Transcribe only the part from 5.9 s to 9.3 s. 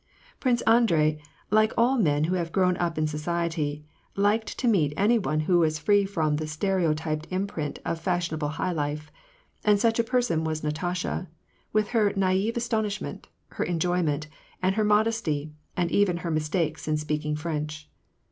from the stereotyped imprint of fashionable high life;